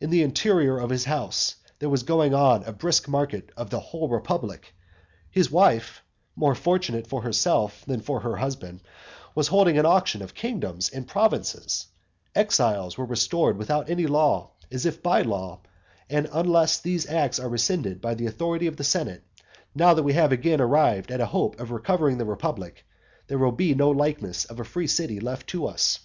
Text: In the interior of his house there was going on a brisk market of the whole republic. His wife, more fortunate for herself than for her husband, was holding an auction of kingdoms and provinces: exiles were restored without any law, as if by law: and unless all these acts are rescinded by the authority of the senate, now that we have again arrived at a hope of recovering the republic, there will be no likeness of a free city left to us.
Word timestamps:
In 0.00 0.10
the 0.10 0.24
interior 0.24 0.78
of 0.78 0.90
his 0.90 1.04
house 1.04 1.54
there 1.78 1.88
was 1.88 2.02
going 2.02 2.34
on 2.34 2.64
a 2.64 2.72
brisk 2.72 3.06
market 3.06 3.52
of 3.56 3.70
the 3.70 3.78
whole 3.78 4.08
republic. 4.08 4.74
His 5.30 5.48
wife, 5.48 6.02
more 6.34 6.56
fortunate 6.56 7.06
for 7.06 7.22
herself 7.22 7.84
than 7.86 8.00
for 8.00 8.18
her 8.18 8.38
husband, 8.38 8.80
was 9.32 9.46
holding 9.46 9.78
an 9.78 9.86
auction 9.86 10.22
of 10.22 10.34
kingdoms 10.34 10.88
and 10.90 11.06
provinces: 11.06 11.86
exiles 12.34 12.98
were 12.98 13.04
restored 13.04 13.56
without 13.56 13.88
any 13.88 14.08
law, 14.08 14.50
as 14.72 14.86
if 14.86 15.00
by 15.04 15.22
law: 15.22 15.60
and 16.10 16.28
unless 16.32 16.78
all 16.78 16.82
these 16.82 17.06
acts 17.06 17.38
are 17.38 17.48
rescinded 17.48 18.00
by 18.00 18.14
the 18.16 18.26
authority 18.26 18.66
of 18.66 18.76
the 18.76 18.82
senate, 18.82 19.22
now 19.72 19.94
that 19.94 20.02
we 20.02 20.14
have 20.14 20.32
again 20.32 20.60
arrived 20.60 21.12
at 21.12 21.20
a 21.20 21.26
hope 21.26 21.60
of 21.60 21.70
recovering 21.70 22.18
the 22.18 22.24
republic, 22.24 22.84
there 23.28 23.38
will 23.38 23.52
be 23.52 23.72
no 23.72 23.90
likeness 23.90 24.44
of 24.46 24.58
a 24.58 24.64
free 24.64 24.88
city 24.88 25.20
left 25.20 25.46
to 25.46 25.64
us. 25.64 26.00